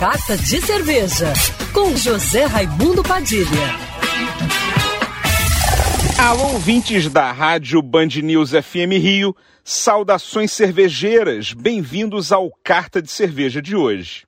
Carta 0.00 0.34
de 0.34 0.62
Cerveja, 0.62 1.30
com 1.74 1.94
José 1.94 2.46
Raimundo 2.46 3.02
Padilha. 3.02 3.44
Alô, 6.18 6.54
ouvintes 6.54 7.10
da 7.10 7.30
Rádio 7.30 7.82
Band 7.82 8.06
News 8.22 8.52
FM 8.52 8.96
Rio, 8.98 9.36
saudações 9.62 10.52
cervejeiras, 10.52 11.52
bem-vindos 11.52 12.32
ao 12.32 12.50
Carta 12.64 13.02
de 13.02 13.10
Cerveja 13.10 13.60
de 13.60 13.76
hoje. 13.76 14.26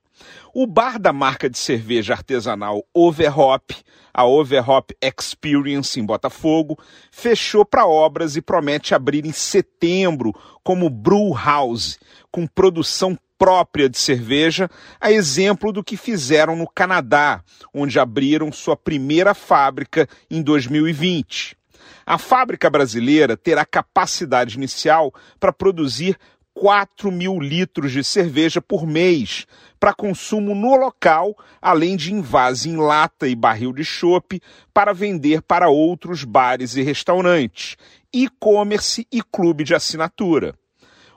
O 0.53 0.67
bar 0.67 0.99
da 0.99 1.11
marca 1.11 1.49
de 1.49 1.57
cerveja 1.57 2.13
artesanal 2.13 2.85
Overhop, 2.93 3.75
a 4.13 4.25
Overhop 4.27 4.95
Experience 5.01 5.99
em 5.99 6.05
Botafogo, 6.05 6.77
fechou 7.11 7.65
para 7.65 7.87
obras 7.87 8.35
e 8.35 8.41
promete 8.43 8.93
abrir 8.93 9.25
em 9.25 9.31
setembro 9.31 10.31
como 10.63 10.87
brew 10.87 11.33
house, 11.33 11.97
com 12.31 12.45
produção 12.45 13.17
própria 13.37 13.89
de 13.89 13.97
cerveja, 13.97 14.69
a 14.99 15.11
exemplo 15.11 15.71
do 15.71 15.83
que 15.83 15.97
fizeram 15.97 16.55
no 16.55 16.67
Canadá, 16.67 17.43
onde 17.73 17.99
abriram 17.99 18.51
sua 18.51 18.75
primeira 18.75 19.33
fábrica 19.33 20.07
em 20.29 20.41
2020. 20.41 21.57
A 22.05 22.17
fábrica 22.17 22.69
brasileira 22.69 23.35
terá 23.37 23.65
capacidade 23.65 24.57
inicial 24.57 25.13
para 25.39 25.53
produzir 25.53 26.17
4 26.53 27.11
mil 27.11 27.39
litros 27.39 27.91
de 27.91 28.03
cerveja 28.03 28.61
por 28.61 28.85
mês 28.85 29.47
para 29.79 29.93
consumo 29.93 30.53
no 30.53 30.75
local, 30.75 31.35
além 31.61 31.95
de 31.95 32.13
invase 32.13 32.69
em 32.69 32.77
lata 32.77 33.27
e 33.27 33.35
barril 33.35 33.73
de 33.73 33.83
chope 33.83 34.41
para 34.73 34.93
vender 34.93 35.41
para 35.41 35.69
outros 35.69 36.23
bares 36.23 36.75
e 36.75 36.81
restaurantes, 36.81 37.75
e-commerce 38.13 39.07
e 39.11 39.21
clube 39.21 39.63
de 39.63 39.73
assinatura. 39.73 40.55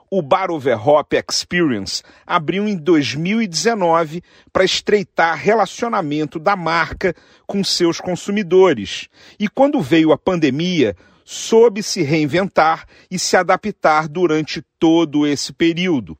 O 0.09 0.21
Bar 0.21 0.49
Overhop 0.49 1.13
Experience 1.17 2.01
abriu 2.25 2.65
em 2.65 2.77
2019 2.77 4.23
para 4.53 4.63
estreitar 4.63 5.37
relacionamento 5.37 6.39
da 6.39 6.55
marca 6.55 7.13
com 7.45 7.61
seus 7.61 7.99
consumidores. 7.99 9.09
E 9.37 9.49
quando 9.49 9.81
veio 9.81 10.13
a 10.13 10.17
pandemia, 10.17 10.95
soube 11.25 11.83
se 11.83 12.03
reinventar 12.03 12.85
e 13.11 13.19
se 13.19 13.35
adaptar 13.35 14.07
durante 14.07 14.63
todo 14.79 15.27
esse 15.27 15.51
período. 15.51 16.17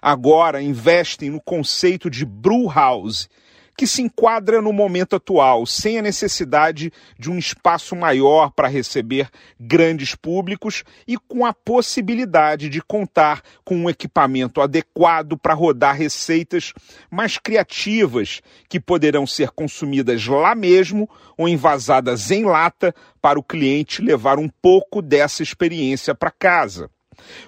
Agora 0.00 0.62
investem 0.62 1.30
no 1.30 1.40
conceito 1.40 2.08
de 2.08 2.24
brew 2.24 2.68
house, 2.68 3.28
que 3.76 3.86
se 3.86 4.02
enquadra 4.02 4.60
no 4.60 4.72
momento 4.72 5.16
atual, 5.16 5.66
sem 5.66 5.98
a 5.98 6.02
necessidade 6.02 6.92
de 7.18 7.30
um 7.30 7.38
espaço 7.38 7.96
maior 7.96 8.50
para 8.50 8.68
receber 8.68 9.28
grandes 9.58 10.14
públicos 10.14 10.84
e 11.06 11.16
com 11.16 11.44
a 11.44 11.52
possibilidade 11.52 12.68
de 12.68 12.80
contar 12.80 13.42
com 13.64 13.76
um 13.76 13.90
equipamento 13.90 14.60
adequado 14.60 15.36
para 15.36 15.54
rodar 15.54 15.96
receitas 15.96 16.72
mais 17.10 17.38
criativas 17.38 18.40
que 18.68 18.80
poderão 18.80 19.26
ser 19.26 19.50
consumidas 19.50 20.26
lá 20.26 20.54
mesmo 20.54 21.08
ou 21.36 21.48
envasadas 21.48 22.30
em 22.30 22.44
lata 22.44 22.94
para 23.20 23.38
o 23.38 23.42
cliente 23.42 24.02
levar 24.02 24.38
um 24.38 24.48
pouco 24.48 25.00
dessa 25.00 25.42
experiência 25.42 26.14
para 26.14 26.30
casa. 26.30 26.90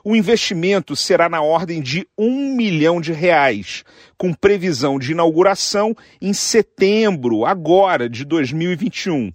O 0.05 0.14
investimento 0.14 0.95
será 0.95 1.28
na 1.28 1.42
ordem 1.42 1.81
de 1.81 2.06
um 2.17 2.55
milhão 2.55 3.00
de 3.00 3.12
reais, 3.12 3.84
com 4.17 4.33
previsão 4.33 4.98
de 4.98 5.12
inauguração 5.12 5.95
em 6.20 6.33
setembro, 6.33 7.45
agora 7.45 8.08
de 8.08 8.25
2021. 8.25 9.33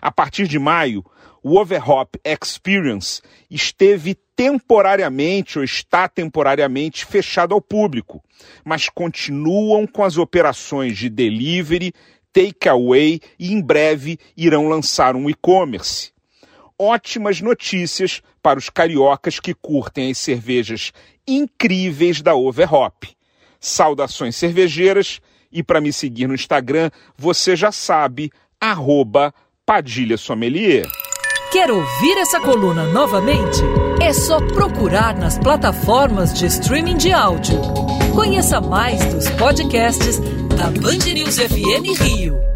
A 0.00 0.10
partir 0.10 0.46
de 0.46 0.58
maio, 0.58 1.04
o 1.42 1.58
Overhop 1.58 2.18
Experience 2.24 3.20
esteve 3.50 4.16
temporariamente 4.34 5.58
ou 5.58 5.64
está 5.64 6.08
temporariamente 6.08 7.04
fechado 7.04 7.52
ao 7.52 7.60
público, 7.60 8.24
mas 8.64 8.88
continuam 8.88 9.86
com 9.86 10.02
as 10.02 10.16
operações 10.16 10.96
de 10.96 11.10
delivery, 11.10 11.92
takeaway 12.32 13.20
e 13.38 13.52
em 13.52 13.60
breve 13.60 14.18
irão 14.36 14.68
lançar 14.68 15.14
um 15.14 15.28
e-commerce 15.28 16.13
ótimas 16.78 17.40
notícias 17.40 18.22
para 18.42 18.58
os 18.58 18.68
cariocas 18.68 19.40
que 19.40 19.54
curtem 19.54 20.10
as 20.10 20.18
cervejas 20.18 20.92
incríveis 21.26 22.20
da 22.20 22.34
Overhop. 22.34 23.08
Saudações 23.60 24.36
cervejeiras 24.36 25.20
e 25.50 25.62
para 25.62 25.80
me 25.80 25.92
seguir 25.92 26.26
no 26.26 26.34
Instagram, 26.34 26.90
você 27.16 27.54
já 27.54 27.70
sabe, 27.70 28.30
Padilha 29.64 30.16
Sommelier. 30.16 30.86
Quer 31.52 31.70
ouvir 31.70 32.18
essa 32.18 32.40
coluna 32.40 32.84
novamente? 32.92 33.60
É 34.02 34.12
só 34.12 34.40
procurar 34.40 35.16
nas 35.16 35.38
plataformas 35.38 36.34
de 36.34 36.46
streaming 36.46 36.96
de 36.96 37.12
áudio. 37.12 37.60
Conheça 38.12 38.60
mais 38.60 39.04
dos 39.14 39.30
podcasts 39.30 40.18
da 40.56 40.66
Band 40.80 41.12
News 41.14 41.38
FM 41.38 42.00
Rio. 42.00 42.53